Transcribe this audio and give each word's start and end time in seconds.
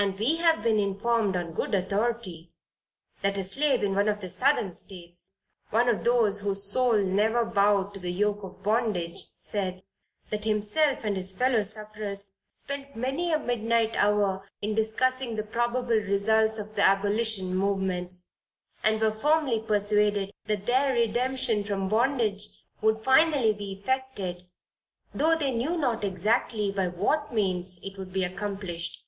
And 0.00 0.16
we 0.16 0.36
have 0.36 0.62
been 0.62 0.78
informed 0.78 1.34
on 1.34 1.54
good 1.54 1.74
authority, 1.74 2.52
that 3.20 3.36
a 3.36 3.42
slave 3.42 3.82
in 3.82 3.96
one 3.96 4.06
of 4.08 4.20
the 4.20 4.28
Southern 4.30 4.72
states, 4.74 5.32
one 5.70 5.88
of 5.88 6.04
those 6.04 6.38
whose 6.38 6.62
soul 6.62 6.96
never 6.98 7.44
bowed 7.44 7.94
to 7.94 7.98
the 7.98 8.12
yoke 8.12 8.44
of 8.44 8.62
bondage, 8.62 9.18
said, 9.38 9.82
that 10.30 10.44
himself 10.44 11.00
and 11.02 11.16
his 11.16 11.36
fellow 11.36 11.64
sufferers 11.64 12.30
spent 12.52 12.94
many 12.94 13.32
a 13.32 13.40
midnight 13.40 13.96
hour 13.96 14.48
in 14.62 14.72
discussing 14.72 15.34
the 15.34 15.42
probable 15.42 15.96
results 15.96 16.58
of 16.58 16.76
the 16.76 16.82
abolition 16.86 17.52
movements, 17.52 18.30
and 18.84 19.00
were 19.00 19.10
firmly 19.10 19.58
persuaded 19.58 20.30
that 20.46 20.66
their 20.66 20.92
redemption 20.92 21.64
from 21.64 21.88
bondage 21.88 22.46
would 22.80 23.02
finally 23.02 23.52
be 23.52 23.72
effected, 23.72 24.44
though 25.12 25.34
they 25.34 25.50
knew 25.50 25.76
not 25.76 26.04
exactly 26.04 26.70
by 26.70 26.86
what 26.86 27.34
means 27.34 27.80
it 27.82 27.98
would 27.98 28.12
be 28.12 28.22
accomplished. 28.22 29.02